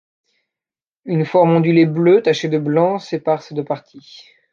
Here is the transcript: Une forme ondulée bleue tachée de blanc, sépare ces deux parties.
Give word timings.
Une 1.05 1.25
forme 1.25 1.57
ondulée 1.57 1.85
bleue 1.85 2.23
tachée 2.23 2.49
de 2.49 2.57
blanc, 2.57 2.97
sépare 2.97 3.43
ces 3.43 3.53
deux 3.53 3.63
parties. 3.63 4.25